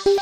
[0.00, 0.12] राम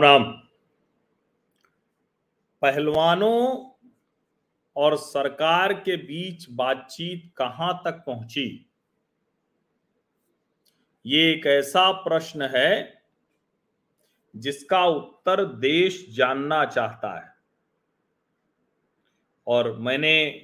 [0.00, 0.24] राम।
[2.62, 3.70] पहलवानों
[4.76, 8.70] और सरकार के बीच बातचीत कहाँ तक पहुँची?
[11.06, 13.02] ये एक ऐसा प्रश्न है
[14.36, 17.35] जिसका उत्तर देश जानना चाहता है।
[19.46, 20.42] और मैंने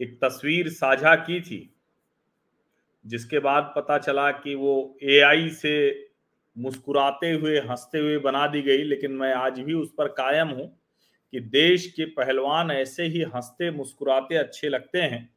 [0.00, 1.74] एक तस्वीर साझा की थी,
[3.06, 6.08] जिसके बाद पता चला कि वो एआई से
[6.58, 10.80] मुस्कुराते हुए, हँसते हुए बना दी गई, लेकिन मैं आज भी उस पर कायम हूँ
[11.32, 15.34] कि देश के पहलवान ऐसे ही हँसते, मुस्कुराते, अच्छे लगते हैं।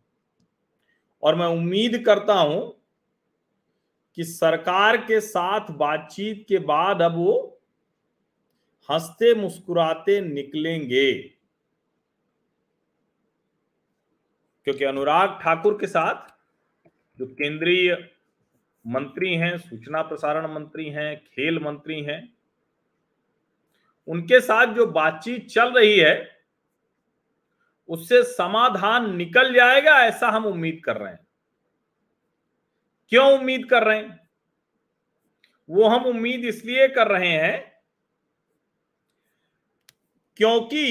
[1.23, 2.81] और मैं उम्मीद करता हूँ
[4.15, 7.62] कि सरकार के साथ बातचीत के बाद अब वो
[8.91, 11.34] हँसते, मुस्कुराते निकलेंगे।
[14.66, 16.34] क्योंकि अनुराग ठाकुर के साथ
[17.20, 18.10] जो केंद्रीय
[18.88, 22.34] मंत्री हैं, सूचना प्रसारण मंत्री हैं, खेल मंत्री हैं,
[24.08, 26.46] उनके साथ जो बातचीत चल रही है,
[27.90, 31.28] उससे समाधान निकल जाएगा ऐसा हम उम्मीद कर रहे हैं।
[33.10, 34.30] क्यों उम्मीद कर रहे हैं?
[35.70, 37.74] वो हम उम्मीद इसलिए कर रहे हैं
[40.38, 40.84] क्योंकि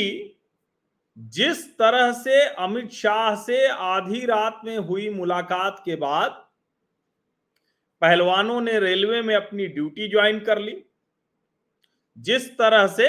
[1.16, 6.30] जिस तरह से अमित शाह से आधी रात में हुई मुलाकात के बाद
[8.02, 10.82] पहलवानों ने रेलवे में अपनी ड्यूटी ज्वाइन कर ली,
[12.16, 13.08] जिस तरह से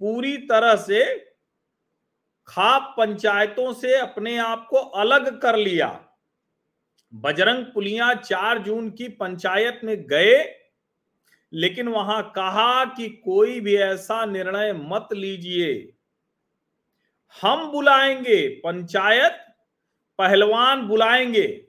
[0.00, 1.04] पूरी तरह से
[2.48, 5.88] खाप पंचायतों से अपने आप को अलग कर लिया।
[7.12, 10.36] बजरंग पुलिया चार जून की पंचायत में गए,
[11.52, 15.72] लेकिन वहाँ कहा कि कोई भी ऐसा निर्णय मत लीजिए।
[17.42, 19.46] हम बुलाएँगे, पंचायत
[20.18, 21.66] पहलवान बुलाएँगे,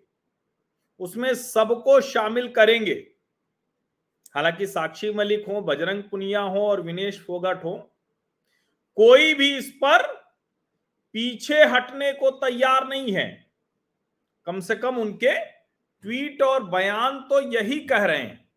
[1.00, 2.94] उसमें सबको शामिल करेंगे।
[4.36, 7.78] हालाँकि साक्षी मलिक हो, बजरंग पुनिया हो और विनेश फोगट हो,
[8.96, 10.08] कोई भी इस पर
[11.16, 13.52] पीछे हटने को तैयार नहीं है।
[14.46, 15.40] कम से कम उनके
[16.04, 18.50] ट्वीट और बयान तो यही कह रहे हैं।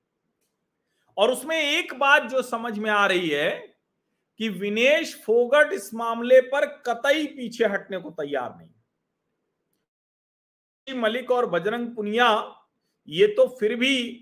[1.16, 3.73] और उसमें एक बात जो समझ में आ रही है
[4.40, 8.68] कि विनेश फोगट इस मामले पर कतई पीछे हटने को तैयार नहीं।
[10.88, 12.56] मलिक और बजरंग पुनिया,
[13.08, 14.20] ये तो फिर भी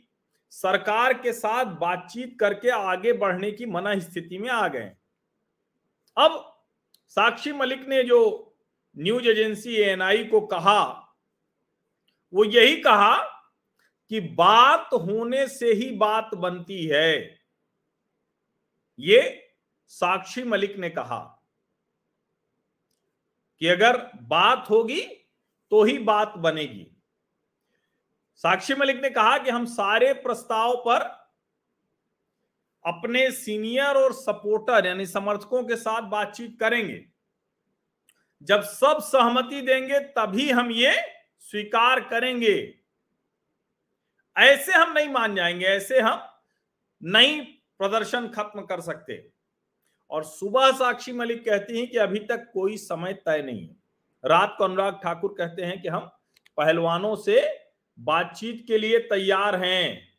[0.52, 4.92] सरकार के साथ बातचीत करके आगे बढ़ने की मना स्थिति में आ गए
[6.16, 6.48] अब
[7.08, 8.20] साक्षी मलिक ने जो
[8.96, 10.82] न्यूज़ एजेंसी एएनआई को कहा,
[12.32, 13.16] वो यही कहा
[14.10, 17.38] कि बात होने से ही बात बनती है।
[18.98, 19.20] ये
[19.92, 21.42] साक्षी मलिक ने कहा
[23.60, 25.00] कि अगर बात होगी
[25.70, 26.96] तो ही बात बनेगी।
[28.34, 31.00] साक्षी मलिक ने कहा कि हम सारे प्रस्ताव पर
[32.86, 37.06] अपने सीनियर और सपोर्टर यानी समर्थकों के साथ बातचीत करेंगे।
[38.42, 41.02] जब सब सहमति देंगे, तभी हम ये
[41.40, 42.78] स्वीकार करेंगे।
[44.36, 46.28] ऐसे हम नहीं मान जाएँगे, ऐसे हम
[47.02, 47.42] नहीं
[47.78, 49.31] प्रदर्शन खत्म कर सकते।
[50.10, 53.76] और सुबह साक्षी मलिक कहती हैं कि अभी तक कोई समय तय नहीं है।
[54.24, 56.00] रात को अनुराग ठाकुर कहते हैं कि हम
[56.56, 57.48] पहलवानों से
[57.98, 60.12] बातचीत के लिए तैयार हैं।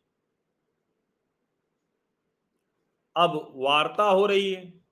[3.16, 4.84] अब वार्ता हो रही है।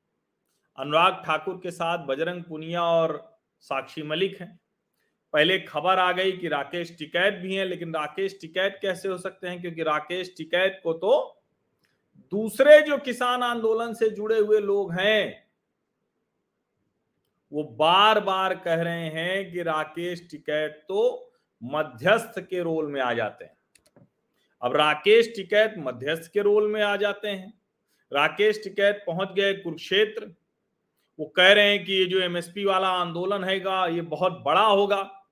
[0.78, 4.60] अनुराग ठाकुर के साथ बजरंग पुनिया और साक्षी मलिक हैं।
[5.34, 9.48] पहले खबर आ गई कि राकेश टिकैत भी हैं, लेकिन राकेश टिकैत कैसे हो सकते
[9.48, 9.62] हैं?
[9.62, 11.41] क्योंकि राकेश टिकैत को तो
[12.32, 15.48] दूसरे जो किसान आंदोलन से जुड़े हुए लोग हैं,
[17.52, 21.34] वो बार बार कह रहे हैं कि राकेश टिकैत तो
[21.64, 23.58] मध्यस्थ के रोल में आ जाते हैं।
[24.62, 27.54] अब राकेश टिकैत मध्यस्थ के रोल में आ जाते हैं।
[28.14, 30.36] राकेश टिकैत पहुँच गए कुरुक्षेत्र।
[31.20, 35.28] वो कह रहे हैं कि ये जो एमएसपी वाला आंदोलन हैगा, ये बहुत बड़ा होगा।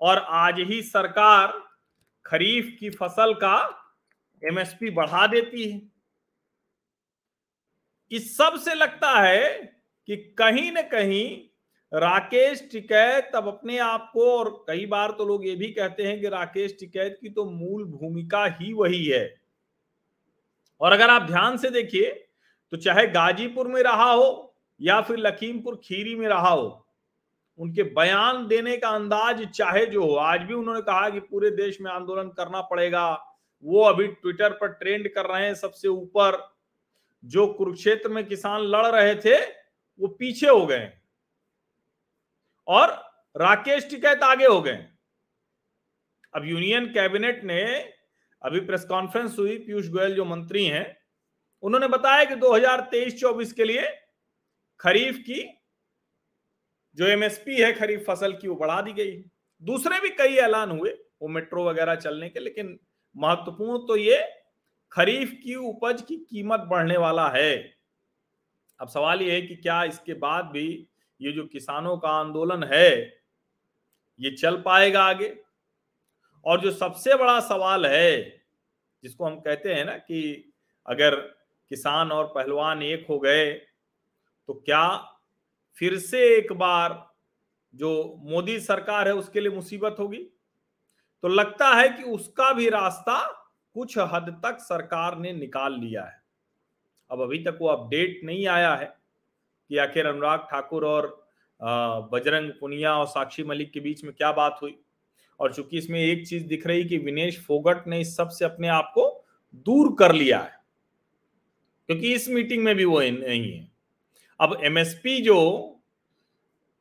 [0.00, 1.62] और आज ही सरकार
[2.26, 3.82] खरीफ की फ़सल का
[4.42, 5.80] एमएसपी बढ़ा देती है।
[8.10, 9.54] इस सबसे लगता है
[10.08, 11.26] कि कहीं न कहीं
[11.92, 16.20] राकेश टिकैत अब अपने आप को, और कई बार तो लोग ये भी कहते हैं
[16.20, 19.34] कि राकेश टिकैत की तो मूल भूमिका ही वही है।
[20.80, 22.10] और अगर आप ध्यान से देखिए
[22.72, 26.86] तो चाहे गाजीपुर में रहा हो या फिर लखीमपुर खीरी में रहा हो,
[27.58, 31.80] उनके बयान देने का अंदाज चाहे जो हो, आज भी उन्होंने कहा कि पूरे देश
[31.80, 33.06] में आंदोलन करना पड़ेगा।
[33.64, 36.56] वो अभी ट्विटर पर ट्रेंड कर रहे हैं सबसे ऊपर।
[37.24, 39.44] जो कुरुक्षेत्र में किसान लड़ रहे थे,
[40.00, 40.92] वो पीछे हो गए।
[42.66, 42.88] और
[43.36, 44.88] राकेश टिकैत आगे हो गए।
[46.34, 47.92] अब यूनियन कैबिनेट ने,
[48.42, 50.96] अभी प्रेस कॉन्फ्रेंस हुई, पीयूष गोयल जो मंत्री हैं,
[51.62, 53.82] उन्होंने बताया कि 2023-24 के लिए
[54.80, 55.60] खरीफ की,
[56.94, 59.24] जो एमएसपी है, खरीफ फ़सल की वो बढ़ा दी गई।
[59.62, 62.80] दूसरे भी कई ऐलान हुए, वो मेट्रो वगैरह चलने के, लेकिन
[63.16, 64.18] महत्वपूर्ण तो ये,
[64.92, 67.54] खरीफ की उपज की कीमत बढ़ने वाला है।
[68.80, 70.66] अब सवाल ये है कि क्या इसके बाद भी
[71.20, 72.90] ये जो किसानों का आंदोलन है,
[74.20, 75.34] ये चल पाएगा आगे?
[76.44, 78.42] और जो सबसे बड़ा सवाल है,
[79.04, 80.52] जिसको हम कहते हैं ना कि
[80.86, 81.14] अगर
[81.70, 83.52] किसान और पहलवान एक हो गए
[84.48, 84.86] तो क्या
[85.78, 86.92] फिर से एक बार
[87.74, 87.90] जो
[88.24, 90.26] मोदी सरकार है, उसके लिए मुसीबत होगी?
[91.24, 93.18] तो लगता है कि उसका भी रास्ता
[93.76, 96.20] कुछ हद तक सरकार ने निकाल लिया है।
[97.10, 98.86] अब अभी तक वो अपडेट नहीं आया है
[99.70, 101.06] कि आखिर अनुराग ठाकुर और
[102.12, 104.78] बजरंग पुनिया और साक्षी मलिक के बीच में क्या बात हुई?
[105.40, 108.90] और चूँकि इसमें एक चीज़ दिख रही कि विनेश फोगट ने इस सबसे अपने आप
[108.94, 109.24] को
[109.54, 110.60] दूर कर लिया है,
[111.88, 113.68] क्योंकि इस मीटिंग में भी वो नहीं है।
[114.40, 115.72] अब एमएसपी जो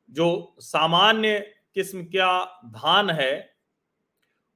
[0.10, 1.40] जो सामान्य
[1.76, 3.55] किस्म का धान है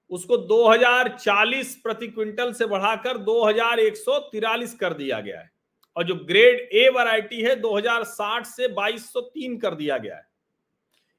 [0.10, 5.52] उसको 2040 प्रति क्विंटल से बढ़ाकर 2143 कर दिया गया है।
[5.98, 10.28] और जो ग्रेड ए वैरायटी है 2060 से 2203 कर दिया गया है।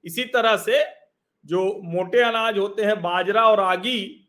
[0.05, 0.85] इसी तरह से
[1.47, 4.29] जो मोटे अनाज होते हैं, बाजरा और आगी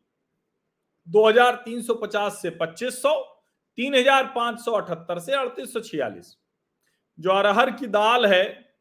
[1.07, 3.13] 2350 से 2500
[3.77, 6.37] 3578 से 3846
[7.19, 8.75] जो अरहर की दाल है,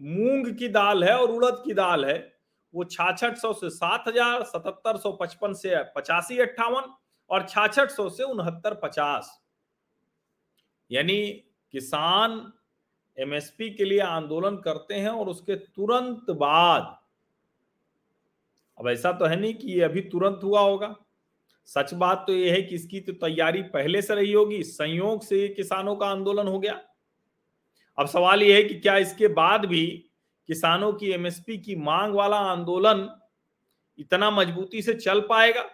[0.00, 2.35] मूंग की दाल है और उड़द की दाल है
[2.76, 6.92] वो छाछठ सौ से सात हज़ार सतहत्तर सौ पचपन से पचासी अट्ठावन
[7.30, 9.30] और छाछठ सौ से उनहत्तर पचास।
[10.90, 11.18] यानी
[11.74, 12.40] किसान
[13.18, 16.96] एमएसपी के लिए आंदोलन करते हैं और उसके तुरंत बाद,
[18.78, 20.94] अब ऐसा तो है नहीं कि ये अभी तुरंत हुआ होगा।
[21.68, 25.48] सच बात तो ये है कि इसकी तो तैयारी पहले से रही होगी, संयोग से
[25.50, 26.80] किसानों का आंदोलन हो गया।
[27.98, 30.10] अब सवाल यह है कि क्या इसके बाद भी
[30.48, 33.20] किसानों की एमएसपी की मांग वाला आंदोलन
[33.98, 35.64] इतना मजबूती से चल पाएगा?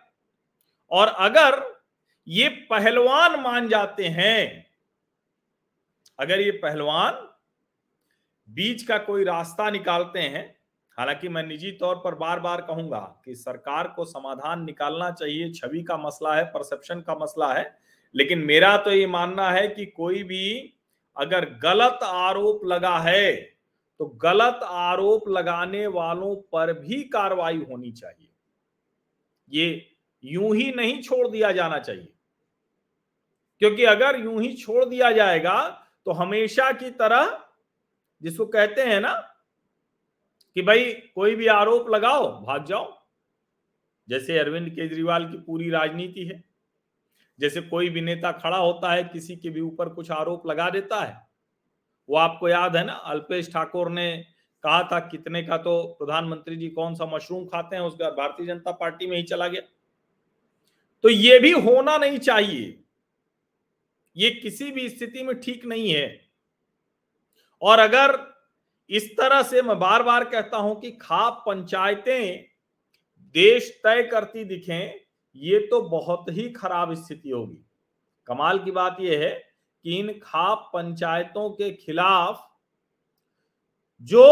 [0.91, 1.83] और अगर
[2.29, 4.67] ये पहलवान मान जाते हैं,
[6.19, 7.29] अगर ये पहलवान
[8.49, 10.57] बीच का कोई रास्ता निकालते हैं,
[10.99, 15.83] हालाँकि मैं निजी तौर पर बार बार कहूँगा कि सरकार को समाधान निकालना चाहिए, छवि
[15.83, 17.79] का मसला है, परसेप्शन का मसला है,
[18.15, 20.75] लेकिन मेरा तो ये मानना है कि कोई भी
[21.17, 23.52] अगर गलत आरोप लगा है
[24.03, 28.29] तो गलत आरोप लगाने वालों पर भी कार्रवाई होनी चाहिए।
[29.51, 32.13] ये यूँ ही नहीं छोड़ दिया जाना चाहिए।
[33.59, 37.49] क्योंकि अगर यूँ ही छोड़ दिया जाएगा तो हमेशा की तरह
[38.23, 39.15] जिसको कहते हैं ना
[40.55, 42.99] कि भाई कोई भी आरोप लगाओ, भाग जाओ।
[44.09, 46.45] जैसे अरविंद केजरीवाल की पूरी राजनीति है।
[47.41, 51.01] जैसे कोई भी नेता खड़ा होता है, किसी के भी ऊपर कुछ आरोप लगा देता
[51.01, 51.32] है।
[52.13, 52.93] वो आपको याद है ना?
[52.93, 54.25] अल्पेश ठाकुर ने
[54.65, 58.73] कहा था, कितने का तो प्रधानमंत्री जी कौन सा मशरूम खाते हैं, उसके भारतीय जनता
[58.73, 59.63] पार्टी में ही चला गया।
[61.03, 62.85] तो ये भी होना नहीं चाहिए।
[64.17, 66.21] ये किसी भी स्थिति में ठीक नहीं है।
[67.63, 68.35] और अगर
[68.91, 72.45] इस तरह से मैं बार बार कहता हूँ कि खाप पंचायतें
[73.35, 75.01] देश तय करती दिखें,
[75.37, 77.65] ये तो बहुत ही खराब स्थिति होगी।
[78.27, 79.52] कमाल की बात यह है
[79.85, 82.49] कि इन खाप पंचायतों के खिलाफ
[84.03, 84.25] जो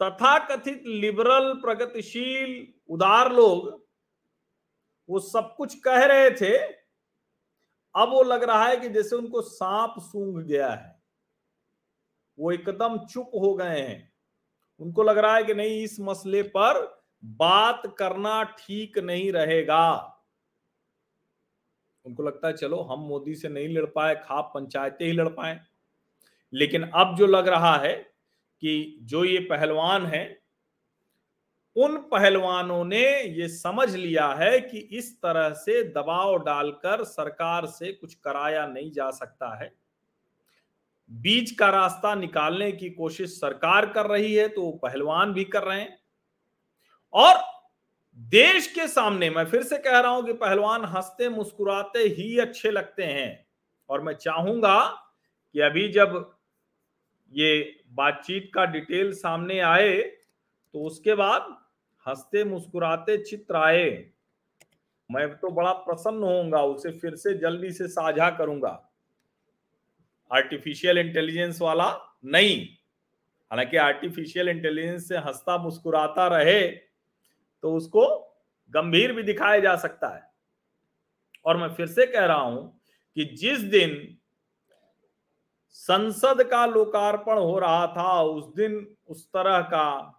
[0.00, 3.68] तथाकथित लिबरल प्रगतिशील, उदार लोग,
[5.08, 6.56] वो सब कुछ कह रहे थे,
[7.94, 11.00] अब वो लग रहा है कि जैसे उनको सांप सूंघ गया है,
[12.38, 14.12] वो एकदम चुप हो गए हैं।
[14.80, 16.80] उनको लग रहा है कि नहीं, इस मसले पर
[17.22, 20.11] बात करना ठीक नहीं रहेगा।
[22.06, 25.60] उनको लगता है, चलो, हम मोदी से नहीं लड़ पाए, खाप पंचायतें ही लड़ पाए।
[26.52, 27.92] लेकिन अब जो लग रहा है
[28.60, 30.42] कि जो ये पहलवान है,
[31.76, 37.92] उन पहलवानों ने ये समझ लिया है कि इस तरह से दबाव डालकर सरकार से
[37.92, 39.74] कुछ कराया नहीं जा सकता है।
[41.10, 45.80] बीच का रास्ता निकालने की कोशिश सरकार कर रही है तो पहलवान भी कर रहे
[45.80, 45.98] हैं।
[47.12, 47.51] और
[48.18, 52.70] देश के सामने मैं फिर से कह रहा हूँ कि पहलवान हँसते मुस्कुराते ही अच्छे
[52.70, 53.46] लगते हैं।
[53.90, 54.78] और मैं चाहूँगा
[55.54, 56.34] कि अभी जब
[57.32, 61.56] ये बातचीत का डिटेल सामने आए तो उसके बाद
[62.06, 63.88] हँसते मुस्कुराते चित्र आए।
[65.10, 68.90] मैं तो बड़ा प्रसन्न होऊँगा, उसे फिर से जल्दी से साझा करूँगा।
[70.30, 71.90] आर्टिफिशियल इंटेलिजेंस वाला
[72.24, 72.64] नहीं।
[73.50, 76.60] हालाँकि आर्टिफिशियल इंटेलिजेंस से हंसता मुस्कुराता रहे
[77.62, 78.06] तो उसको
[78.70, 80.30] गंभीर भी दिखाया जा सकता है।
[81.46, 82.80] और मैं फिर से कह रहा हूँ
[83.16, 84.18] कि जिस दिन
[85.68, 90.18] संसद का लोकार्पण हो रहा था, उस दिन उस तरह का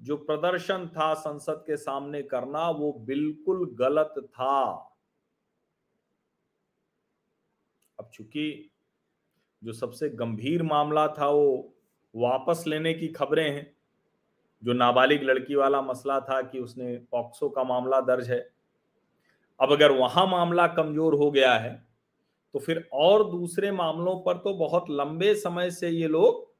[0.00, 4.88] जो प्रदर्शन था संसद के सामने करना, वो बिल्कुल गलत था।
[7.98, 8.70] अब चूँकि
[9.64, 11.74] जो सबसे गंभीर मामला था, वो
[12.16, 13.76] वापस लेने की खबरें हैं
[14.62, 18.40] जो नाबालिग लड़की वाला मसला था कि उसने पॉक्सो का मामला दर्ज है।
[19.60, 21.74] अब अगर वहाँ मामला कमज़ोर हो गया है
[22.54, 26.50] तो फिर और दूसरे मामलों पर तो बहुत लंबे समय से ये लोग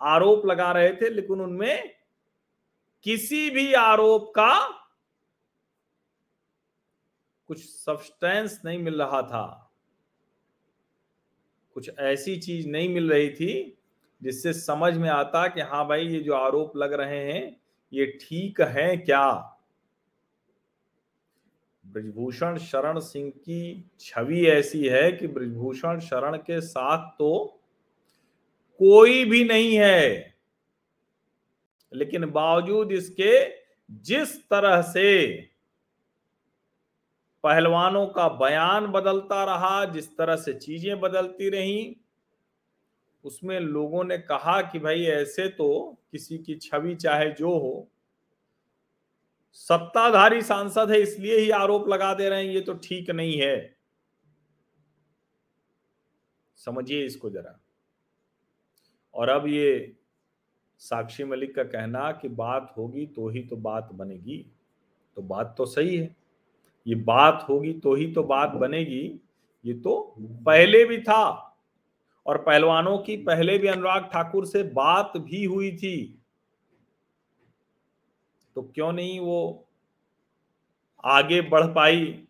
[0.00, 1.94] आरोप लगा रहे थे, लेकिन उनमें
[3.06, 4.58] किसी भी आरोप का
[7.48, 9.70] कुछ सब्सटेंस नहीं मिल रहा था।
[11.76, 13.78] कुछ ऐसी चीज़ नहीं मिल रही थी
[14.24, 17.56] जिससे समझ में आता कि हाँ भाई, ये जो आरोप लग रहे हैं,
[17.92, 19.50] ये ठीक है क्या?
[21.86, 27.60] ब्रजभूषण शरण सिंह की छवि ऐसी है कि ब्रजभूषण शरण के साथ तो
[28.80, 30.34] कोई भी नहीं है।
[31.92, 35.30] लेकिन बावजूद इसके जिस तरह से
[37.44, 41.96] पहलवानों का बयान बदलता रहा, जिस तरह से चीज़ें बदलती रही
[43.24, 47.88] उसमें लोगों ने कहा कि भाई ऐसे तो किसी की छवि चाहे जो हो,
[49.52, 53.76] सत्ताधारी सांसद है, इसलिए ही आरोप लगा दे रहे हैं, ये तो ठीक नहीं है।
[56.58, 57.58] समझिए इसको जरा।
[59.14, 59.96] और अब ये
[60.80, 64.38] साक्षी मलिक का कहना कि बात होगी तो ही तो बात बनेगी
[65.16, 66.14] तो बात तो सही है।
[66.86, 69.20] ये बात होगी तो ही तो बात बनेगी,
[69.64, 71.50] ये तो पहले भी था।
[72.26, 76.22] और पहलवानों की पहले भी अनुराग ठाकुर से बात भी हुई थी।
[78.54, 79.68] तो क्यों नहीं वो
[81.04, 82.26] आगे बढ़ पाई?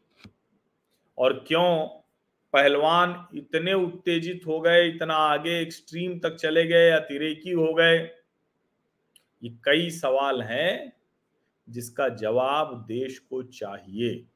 [1.18, 1.86] और क्यों
[2.52, 7.98] पहलवान इतने उत्तेजित हो गए, इतना आगे एक्सट्रीम तक चले गए, अतिरेकी हो गए?
[9.42, 10.92] ये कई सवाल हैं
[11.68, 14.26] जिसका जवाब देश को चाहिए।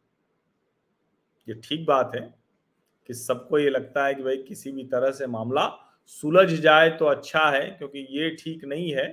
[1.49, 2.38] ये ठीक बात है।
[3.09, 5.67] कि सबको ये लगता है कि भाई किसी भी तरह से मामला
[6.07, 9.07] सुलझ जाए तो अच्छा है, क्योंकि ये ठीक नहीं है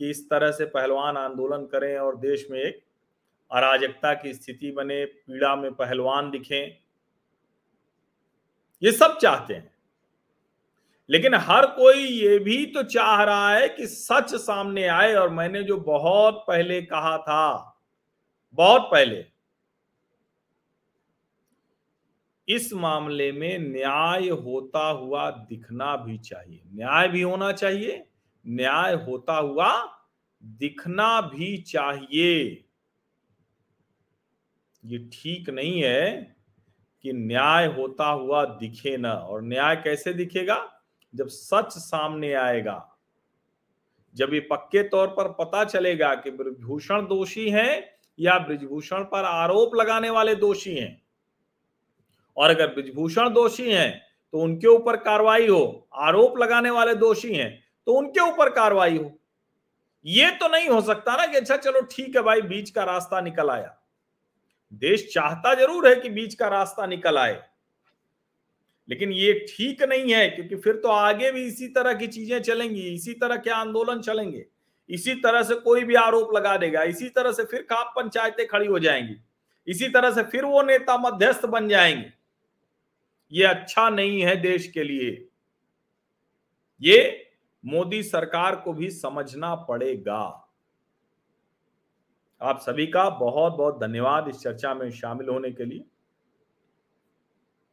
[0.00, 2.82] कि इस तरह से पहलवान आंदोलन करें और देश में एक
[3.50, 6.76] अराजकता की स्थिति बने, पीड़ा में पहलवान दिखें।
[8.82, 9.70] ये सब चाहते हैं।
[11.10, 15.62] लेकिन हर कोई ये भी तो चाह रहा है कि सच सामने आए, और मैंने
[15.62, 17.76] जो बहुत पहले कहा था,
[18.54, 19.24] बहुत पहले
[22.48, 28.04] इस मामले में न्याय होता हुआ दिखना भी चाहिए। न्याय भी होना चाहिए,
[28.46, 29.98] न्याय होता हुआ
[30.42, 32.64] दिखना भी चाहिए।
[34.84, 36.36] ये ठीक नहीं है
[37.02, 40.82] कि न्याय होता हुआ दिखे ना, और न्याय कैसे दिखेगा?
[41.14, 42.98] जब सच सामने आएगा,
[44.14, 47.84] जब ये पक्के तौर पर पता चलेगा कि ब्रजभूषण दोषी हैं
[48.18, 51.01] या ब्रजभूषण पर आरोप लगाने वाले दोषी हैं
[52.36, 54.00] और अगर ब्रजभूषण दोषी हैं
[54.34, 59.10] तो उनके ऊपर कार्रवाई हो, आरोप लगाने वाले दोषी हैं तो उनके ऊपर कार्रवाई हो।
[60.04, 63.20] ये तो नहीं हो सकता ना कि अच्छा चलो ठीक है भाई, बीच का रास्ता
[63.20, 63.78] निकल आया।
[64.72, 67.40] देश चाहता ज़रूर है कि बीच का रास्ता निकल आए।
[68.88, 72.80] लेकिन ये ठीक नहीं है, क्योंकि फिर तो आगे भी इसी तरह की चीज़ें चलेंगी,
[72.82, 74.44] इसी तरह के आंदोलन चलेंगे।
[74.90, 78.66] इसी तरह से कोई भी आरोप लगा देगा, इसी तरह से फिर खाप पंचायतें खड़ी
[78.66, 79.16] हो जाएँगी।
[79.66, 82.10] इसी तरह से फिर वो नेता मध्यस्थ बन जाएँगे।
[83.32, 85.28] ये अच्छा नहीं है देश के लिए।
[86.82, 87.30] ये
[87.64, 90.48] मोदी सरकार को भी समझना पड़ेगा।
[92.40, 95.84] आप सभी का बहुत बहुत धन्यवाद इस चर्चा में शामिल होने के लिए।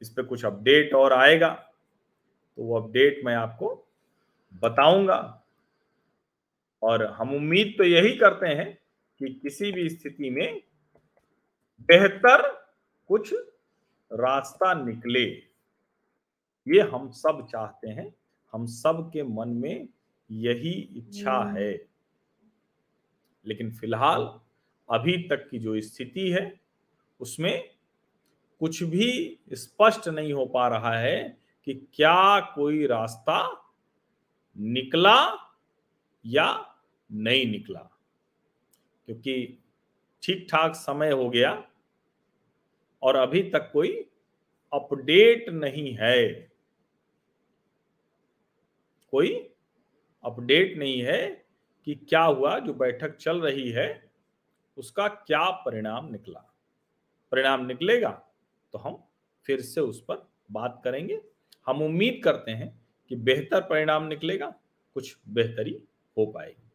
[0.02, 3.76] इस पे कुछ अपडेट और आएगा तो वो अपडेट मैं आपको
[4.64, 5.36] बताऊँगा।
[6.82, 8.74] और हम उम्मीद तो यही करते हैं
[9.20, 10.62] कि किसी भी स्थिति में
[11.90, 12.48] बेहतर
[13.10, 13.34] कुछ
[14.12, 15.49] रास्ता निकले।
[16.70, 18.16] ये हम सब चाहते हैं
[18.54, 19.90] हम सब के मन में
[20.32, 21.88] यही इच्छा हम्म। है।
[23.46, 24.40] लेकिन फ़िलहाल
[24.90, 26.62] अभी तक की जो स्थिति है
[27.20, 27.70] उसमें
[28.60, 33.66] कुछ भी स्पष्ट नहीं हो पा रहा है कि क्या कोई रास्ता
[34.58, 35.50] निकला
[36.26, 36.76] या
[37.12, 38.00] नहीं निकला।
[39.06, 39.64] क्योंकि
[40.24, 41.68] ठीक ठाक समय हो गया
[43.04, 44.06] और अभी तक कोई
[44.74, 46.49] अपडेट नहीं है।
[49.12, 49.34] कोई
[50.24, 51.28] अपडेट नहीं है
[51.88, 53.88] कि क्या हुआ, जो बैठक चल रही है,
[54.78, 56.46] उसका क्या परिणाम निकला।
[57.32, 58.10] परिणाम निकलेगा
[58.74, 59.04] तो हम
[59.46, 61.20] फिर से उस पर बात करेंगे।
[61.68, 62.70] हम उम्मीद करते हैं
[63.12, 64.48] कि बेहतर परिणाम निकलेगा,
[64.96, 65.82] कुछ बेहतरी
[66.18, 66.70] हो पाएगी।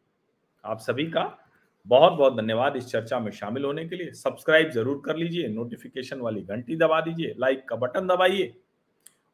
[0.63, 1.23] आप सभी का
[1.85, 6.19] बहुत बहुत धन्यवाद इस चर्चा में शामिल होने के लिए। सब्सक्राइब ज़रूर कर लीजिए, नोटिफिकेशन
[6.19, 8.53] वाली घंटी दबा दीजिए, लाइक का बटन दबाइए।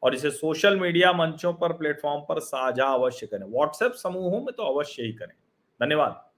[0.02, 4.62] और इसे सोशल मीडिया मंचों पर प्लेटफॉर्म पर साझा अवश्य करें। व्हाट्सएप समूहों में तो
[4.62, 5.34] अवश्य ही करें।
[5.80, 6.31] धन्यवाद।